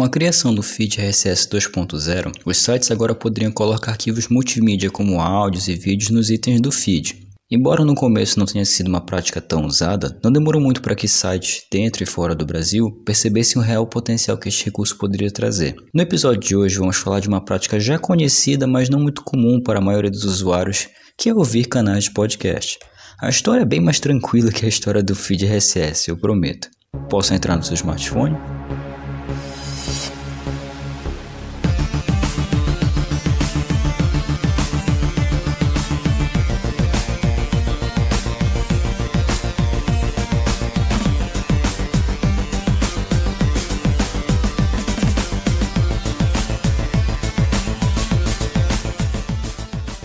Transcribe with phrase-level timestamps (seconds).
[0.00, 5.20] Com a criação do feed RSS 2.0, os sites agora poderiam colocar arquivos multimídia como
[5.20, 7.28] áudios e vídeos nos itens do feed.
[7.50, 11.06] Embora no começo não tenha sido uma prática tão usada, não demorou muito para que
[11.06, 15.76] sites dentro e fora do Brasil percebessem o real potencial que este recurso poderia trazer.
[15.92, 19.62] No episódio de hoje vamos falar de uma prática já conhecida, mas não muito comum
[19.62, 20.88] para a maioria dos usuários,
[21.18, 22.78] que é ouvir canais de podcast.
[23.20, 26.70] A história é bem mais tranquila que a história do feed RSS, eu prometo.
[27.10, 28.34] Posso entrar no seu smartphone?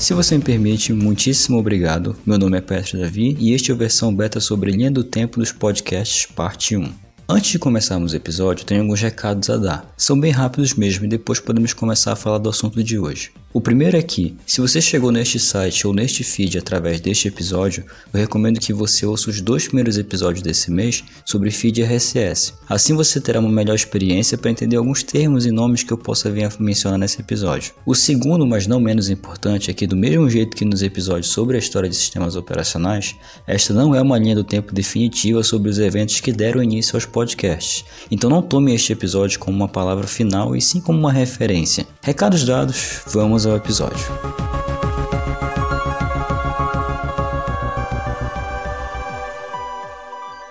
[0.06, 2.16] Se você me permite, muitíssimo obrigado.
[2.24, 5.40] Meu nome é Petro Davi e este é a versão beta sobre linha do tempo
[5.40, 6.94] dos podcasts, parte 1.
[7.28, 9.92] Antes de começarmos o episódio, tenho alguns recados a dar.
[9.98, 13.32] São bem rápidos mesmo e depois podemos começar a falar do assunto de hoje.
[13.56, 17.86] O primeiro é que, se você chegou neste site ou neste feed através deste episódio,
[18.14, 22.54] eu recomendo que você ouça os dois primeiros episódios desse mês sobre feed RSS.
[22.68, 26.30] Assim você terá uma melhor experiência para entender alguns termos e nomes que eu possa
[26.30, 27.72] vir a mencionar nesse episódio.
[27.86, 31.56] O segundo, mas não menos importante, é que do mesmo jeito que nos episódios sobre
[31.56, 33.16] a história de sistemas operacionais,
[33.48, 37.06] esta não é uma linha do tempo definitiva sobre os eventos que deram início aos
[37.06, 37.86] podcasts.
[38.12, 41.88] Então não tome este episódio como uma palavra final e sim como uma referência.
[42.02, 44.06] Recados dados, vamos ao episódio.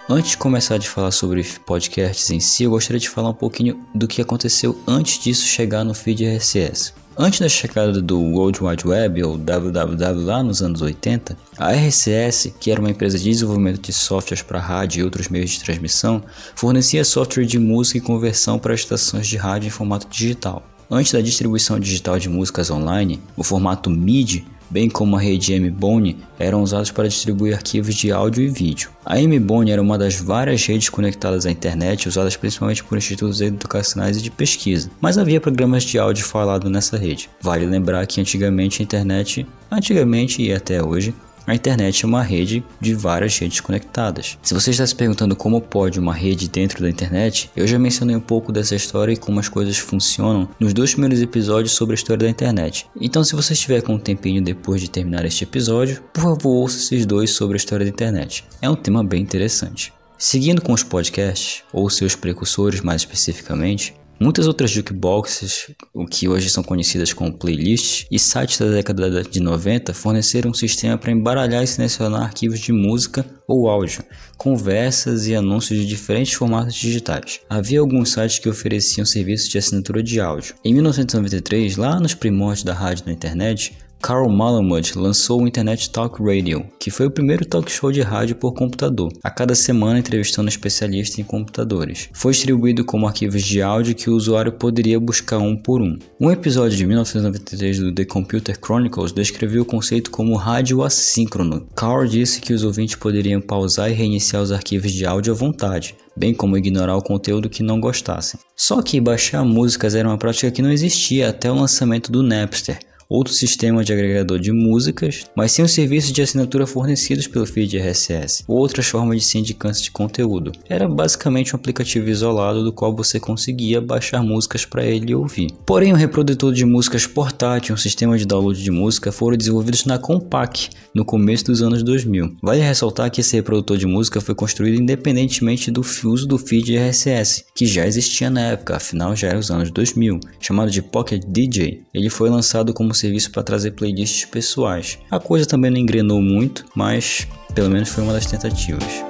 [0.08, 3.80] Antes de começar a falar sobre podcasts em si, eu gostaria de falar um pouquinho
[3.94, 6.92] do que aconteceu antes disso chegar no feed RSS.
[7.16, 12.52] Antes da chegada do World Wide Web ou WWW lá nos anos 80, a RCS,
[12.60, 16.22] que era uma empresa de desenvolvimento de softwares para rádio e outros meios de transmissão,
[16.54, 20.62] fornecia software de música e conversão para estações de rádio em formato digital.
[20.94, 26.18] Antes da distribuição digital de músicas online, o formato MIDI, bem como a rede M-Bone,
[26.38, 28.90] eram usados para distribuir arquivos de áudio e vídeo.
[29.04, 34.18] A M-Bone era uma das várias redes conectadas à internet usadas principalmente por institutos educacionais
[34.18, 37.28] e de pesquisa, mas havia programas de áudio falado nessa rede.
[37.42, 41.12] Vale lembrar que antigamente a internet, antigamente e até hoje,
[41.46, 44.38] a internet é uma rede de várias redes conectadas.
[44.42, 48.16] Se você está se perguntando como pode uma rede dentro da internet, eu já mencionei
[48.16, 51.96] um pouco dessa história e como as coisas funcionam nos dois primeiros episódios sobre a
[51.96, 52.86] história da internet.
[53.00, 56.78] Então, se você estiver com um tempinho depois de terminar este episódio, por favor, ouça
[56.78, 58.44] esses dois sobre a história da internet.
[58.62, 59.92] É um tema bem interessante.
[60.16, 66.48] Seguindo com os podcasts, ou seus precursores mais especificamente, Muitas outras jukeboxes, o que hoje
[66.48, 71.62] são conhecidas como playlists, e sites da década de 90 forneceram um sistema para embaralhar
[71.62, 74.02] e selecionar arquivos de música ou áudio,
[74.38, 77.40] conversas e anúncios de diferentes formatos digitais.
[77.50, 80.54] Havia alguns sites que ofereciam serviços de assinatura de áudio.
[80.64, 83.76] Em 1993, lá nos primórdios da rádio na internet,
[84.06, 88.36] Carl Malamud lançou o Internet Talk Radio, que foi o primeiro talk show de rádio
[88.36, 92.10] por computador, a cada semana entrevistando especialistas em computadores.
[92.12, 95.98] Foi distribuído como arquivos de áudio que o usuário poderia buscar um por um.
[96.20, 101.66] Um episódio de 1993 do The Computer Chronicles descreveu o conceito como rádio assíncrono.
[101.74, 105.96] Carl disse que os ouvintes poderiam pausar e reiniciar os arquivos de áudio à vontade,
[106.14, 108.38] bem como ignorar o conteúdo que não gostassem.
[108.54, 112.78] Só que baixar músicas era uma prática que não existia até o lançamento do Napster,
[113.08, 117.76] outro sistema de agregador de músicas, mas sem os serviços de assinatura fornecidos pelo feed
[117.78, 120.52] RSS, ou outras formas de sindicância de conteúdo.
[120.68, 125.52] Era basicamente um aplicativo isolado do qual você conseguia baixar músicas para ele ouvir.
[125.66, 129.84] Porém, o reprodutor de músicas portátil e um sistema de download de música foram desenvolvidos
[129.84, 132.36] na Compaq no começo dos anos 2000.
[132.42, 137.44] Vale ressaltar que esse reprodutor de música foi construído independentemente do uso do feed RSS,
[137.54, 141.82] que já existia na época, afinal já era os anos 2000, chamado de Pocket DJ.
[141.92, 144.98] Ele foi lançado como serviço para trazer playlists pessoais.
[145.10, 149.04] A coisa também não engrenou muito, mas pelo menos foi uma das tentativas.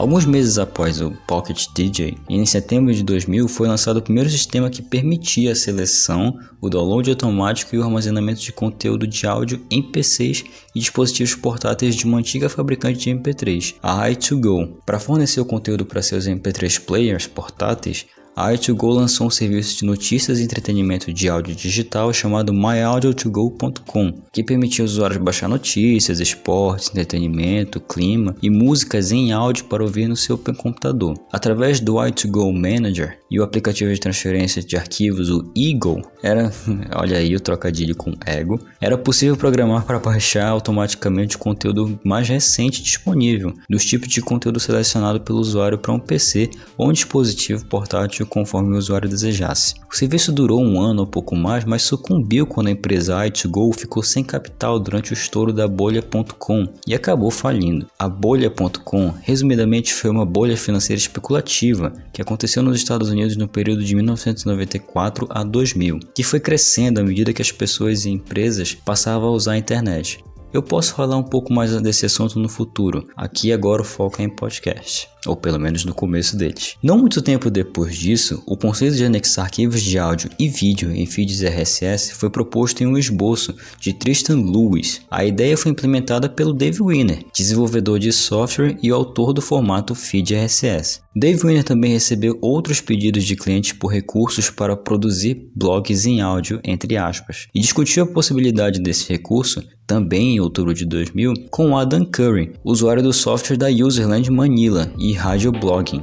[0.00, 4.70] Alguns meses após o Pocket DJ, em setembro de 2000 foi lançado o primeiro sistema
[4.70, 9.82] que permitia a seleção, o download automático e o armazenamento de conteúdo de áudio em
[9.82, 10.42] PCs
[10.74, 14.76] e dispositivos portáteis de uma antiga fabricante de MP3, a i2Go.
[14.86, 18.06] Para fornecer o conteúdo para seus MP3 players portáteis,
[18.40, 24.42] a i2Go lançou um serviço de notícias e entretenimento de áudio digital chamado myaudio2go.com, que
[24.42, 30.16] permitia aos usuários baixar notícias, esportes, entretenimento, clima e músicas em áudio para ouvir no
[30.16, 31.18] seu computador.
[31.30, 36.50] Através do i2Go Manager e o aplicativo de transferência de arquivos, o Eagle, era,
[36.96, 42.26] olha aí o trocadilho com Ego, era possível programar para baixar automaticamente o conteúdo mais
[42.28, 46.48] recente disponível, dos tipos de conteúdo selecionado pelo usuário para um PC
[46.78, 49.74] ou um dispositivo portátil conforme o usuário desejasse.
[49.90, 54.02] O serviço durou um ano ou pouco mais, mas sucumbiu quando a empresa i2Go ficou
[54.02, 57.86] sem capital durante o estouro da bolha.com e acabou falindo.
[57.98, 63.84] A bolha.com, resumidamente, foi uma bolha financeira especulativa que aconteceu nos Estados Unidos no período
[63.84, 69.28] de 1994 a 2000, que foi crescendo à medida que as pessoas e empresas passavam
[69.28, 70.24] a usar a internet.
[70.52, 73.06] Eu posso falar um pouco mais desse assunto no futuro.
[73.16, 76.76] Aqui agora o foco é em podcast ou pelo menos no começo deles.
[76.82, 81.06] Não muito tempo depois disso, o conceito de anexar arquivos de áudio e vídeo em
[81.06, 85.00] feeds RSS foi proposto em um esboço de Tristan Lewis.
[85.10, 90.34] A ideia foi implementada pelo Dave Winner, desenvolvedor de software e autor do formato feed
[90.34, 91.00] RSS.
[91.14, 96.60] Dave Winner também recebeu outros pedidos de clientes por recursos para produzir blogs em áudio,
[96.62, 102.04] entre aspas, e discutiu a possibilidade desse recurso, também em outubro de 2000, com Adam
[102.04, 106.02] Curry, usuário do software da Userland Manila e rádio blogging.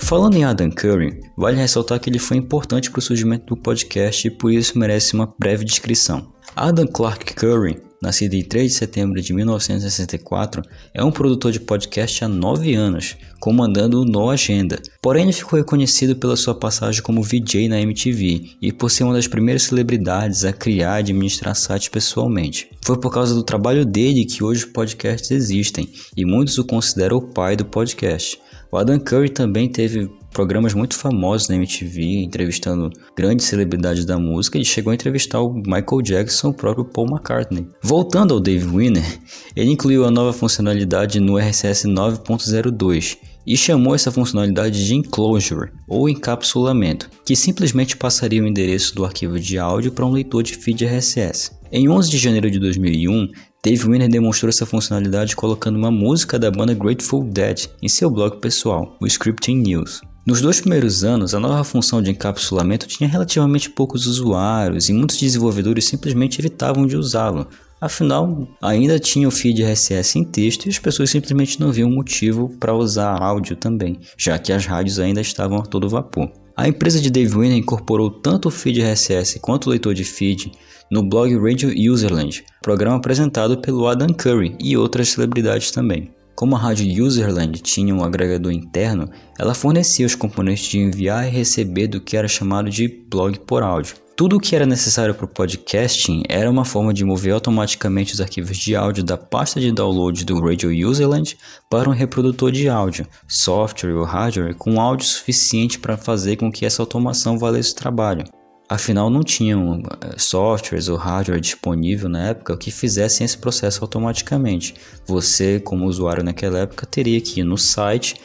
[0.00, 4.26] Falando em Adam Curry, vale ressaltar que ele foi importante para o surgimento do podcast
[4.26, 6.32] e por isso merece uma breve descrição.
[6.56, 10.62] Adam Clark Curry nascido em 3 de setembro de 1964,
[10.94, 14.80] é um produtor de podcast há 9 anos, comandando o No Agenda.
[15.02, 19.14] Porém, ele ficou reconhecido pela sua passagem como VJ na MTV e por ser uma
[19.14, 22.68] das primeiras celebridades a criar e administrar sites pessoalmente.
[22.82, 27.18] Foi por causa do trabalho dele que hoje os podcasts existem, e muitos o consideram
[27.18, 28.40] o pai do podcast.
[28.70, 34.58] O Adam Curry também teve programas muito famosos na MTV, entrevistando grandes celebridades da música,
[34.58, 37.66] e chegou a entrevistar o Michael Jackson o próprio Paul McCartney.
[37.82, 39.20] Voltando ao Dave Winner,
[39.56, 46.06] ele incluiu a nova funcionalidade no RSS 9.02 e chamou essa funcionalidade de enclosure ou
[46.06, 50.84] encapsulamento, que simplesmente passaria o endereço do arquivo de áudio para um leitor de feed
[50.84, 51.52] RSS.
[51.72, 53.28] Em 11 de janeiro de 2001,
[53.64, 58.36] Dave Winner demonstrou essa funcionalidade colocando uma música da banda Grateful Dead em seu blog
[58.38, 60.02] pessoal, o Scripting News.
[60.28, 65.16] Nos dois primeiros anos, a nova função de encapsulamento tinha relativamente poucos usuários e muitos
[65.16, 67.48] desenvolvedores simplesmente evitavam de usá-lo.
[67.80, 72.50] Afinal, ainda tinha o feed RSS em texto e as pessoas simplesmente não viam motivo
[72.60, 76.30] para usar áudio também, já que as rádios ainda estavam a todo vapor.
[76.54, 80.52] A empresa de Dave Winner incorporou tanto o feed RSS quanto o leitor de feed
[80.90, 86.17] no blog Radio Userland, programa apresentado pelo Adam Curry e outras celebridades também.
[86.38, 91.30] Como a rádio Userland tinha um agregador interno, ela fornecia os componentes de enviar e
[91.32, 93.96] receber do que era chamado de blog por áudio.
[94.16, 98.20] Tudo o que era necessário para o podcasting era uma forma de mover automaticamente os
[98.20, 101.36] arquivos de áudio da pasta de download do Radio Userland
[101.68, 106.64] para um reprodutor de áudio, software ou hardware com áudio suficiente para fazer com que
[106.64, 108.22] essa automação valesse o trabalho.
[108.68, 114.74] Afinal, não tinham eh, softwares ou hardware disponível na época que fizessem esse processo automaticamente.
[115.06, 118.16] Você, como usuário naquela época, teria que ir no site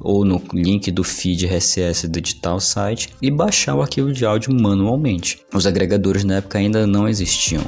[0.00, 4.52] ou no link do feed RSS do digital site e baixar o arquivo de áudio
[4.52, 5.40] manualmente.
[5.54, 7.62] Os agregadores na época ainda não existiam.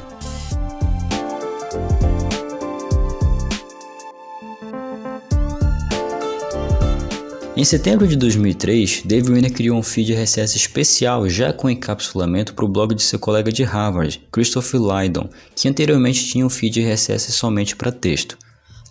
[7.59, 12.63] Em setembro de 2003, Dave Winner criou um feed RSS especial já com encapsulamento para
[12.63, 17.31] o blog de seu colega de Harvard, Christopher Lydon, que anteriormente tinha um feed RSS
[17.31, 18.37] somente para texto.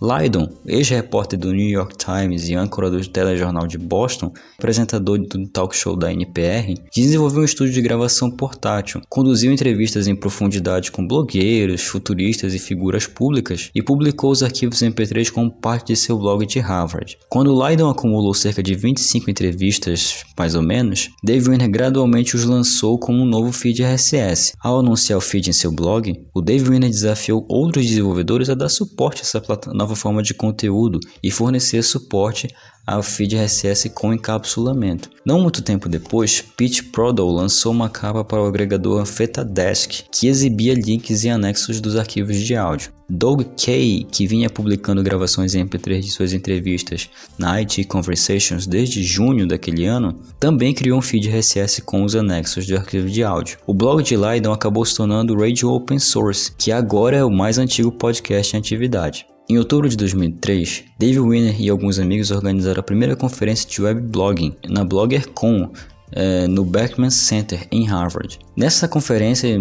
[0.00, 5.74] Lydon, ex-repórter do New York Times e âncora do telejornal de Boston, apresentador do talk
[5.74, 11.84] show da NPR, desenvolveu um estúdio de gravação portátil, conduziu entrevistas em profundidade com blogueiros,
[11.84, 16.58] futuristas e figuras públicas e publicou os arquivos MP3 como parte de seu blog de
[16.58, 17.16] Harvard.
[17.30, 22.98] Quando Lydon acumulou cerca de 25 entrevistas, mais ou menos, Dave Winner gradualmente os lançou
[22.98, 24.52] como um novo feed RSS.
[24.62, 28.68] Ao anunciar o feed em seu blog, o Dave Winner desafiou outros desenvolvedores a dar
[28.68, 32.48] suporte a essa plataforma nova forma de conteúdo e fornecer suporte
[32.84, 35.10] ao feed RSS com encapsulamento.
[35.24, 40.74] Não muito tempo depois, Pete Prodol lançou uma capa para o agregador Fetadesk, que exibia
[40.74, 42.92] links e anexos dos arquivos de áudio.
[43.08, 49.02] Doug Kay, que vinha publicando gravações em MP3 de suas entrevistas na IT Conversations desde
[49.02, 53.58] junho daquele ano, também criou um feed RSS com os anexos de arquivo de áudio.
[53.66, 57.58] O blog de Lydon acabou se tornando Radio Open Source, que agora é o mais
[57.58, 59.26] antigo podcast em atividade.
[59.48, 64.00] Em outubro de 2003, Dave Winner e alguns amigos organizaram a primeira conferência de web
[64.00, 65.70] blogging na BloggerCon
[66.10, 68.40] é, no Beckman Center em Harvard.
[68.56, 69.56] Nessa conferência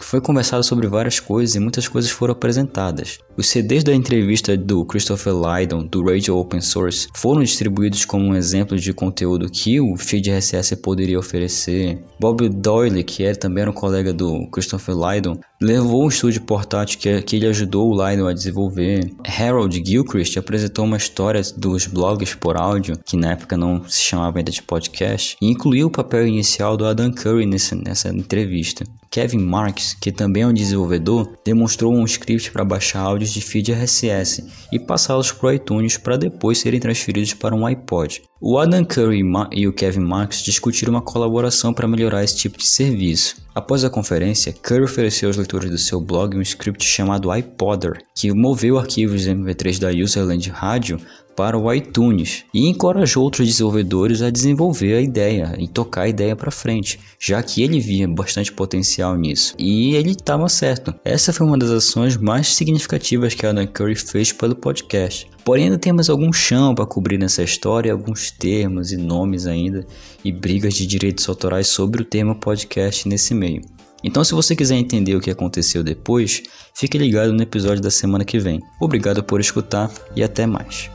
[0.00, 3.18] foi conversado sobre várias coisas e muitas coisas foram apresentadas.
[3.36, 8.34] Os CDs da entrevista do Christopher Lydon do Radio Open Source foram distribuídos como um
[8.34, 12.02] exemplo de conteúdo que o feed RSS poderia oferecer.
[12.18, 16.98] Bob Doyle, que era também era um colega do Christopher Lydon, levou um estúdio portátil
[16.98, 19.10] que, que ele ajudou o Lydon a desenvolver.
[19.38, 24.38] Harold Gilchrist apresentou uma história dos blogs por áudio, que na época não se chamava
[24.38, 28.84] ainda de podcast, e incluiu o papel inicial do Adam Curry nessa, nessa entrevista.
[29.10, 33.72] Kevin Marks, que também é um desenvolvedor, demonstrou um script para baixar áudios de feed
[33.72, 38.22] RSS e passá-los para o iTunes para depois serem transferidos para um iPod.
[38.40, 39.22] O Adam Curry
[39.52, 43.36] e o Kevin Marks discutiram uma colaboração para melhorar esse tipo de serviço.
[43.54, 48.30] Após a conferência, Curry ofereceu aos leitores do seu blog um script chamado iPodder, que
[48.34, 51.00] moveu arquivos MP3 da Userland Radio
[51.36, 56.34] para o iTunes e encorajou outros desenvolvedores a desenvolver a ideia e tocar a ideia
[56.34, 59.54] para frente, já que ele via bastante potencial nisso.
[59.58, 60.94] E ele estava certo.
[61.04, 65.28] Essa foi uma das ações mais significativas que Adam Curry fez pelo podcast.
[65.44, 69.86] Porém, ainda temos algum chão para cobrir nessa história, alguns termos e nomes ainda,
[70.24, 73.60] e brigas de direitos autorais sobre o tema podcast nesse meio.
[74.02, 76.42] Então, se você quiser entender o que aconteceu depois,
[76.74, 78.60] fique ligado no episódio da semana que vem.
[78.80, 80.90] Obrigado por escutar e até mais.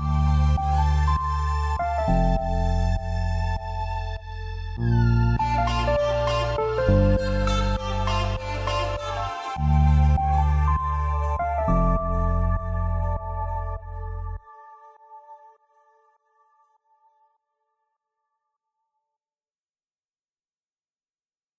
[0.00, 0.33] you